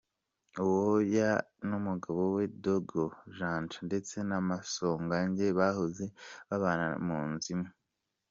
[0.63, 1.31] Uwoya
[1.67, 3.03] n’umugabo we Dogo
[3.37, 6.05] Janja ndetse na Masogange bahoze
[6.49, 7.69] babana mu nzu imwe.